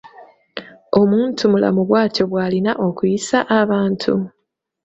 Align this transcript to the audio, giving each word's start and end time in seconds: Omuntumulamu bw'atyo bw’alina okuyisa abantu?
Omuntumulamu 0.99 1.81
bw'atyo 1.87 2.23
bw’alina 2.31 2.71
okuyisa 2.87 3.39
abantu? 3.59 4.13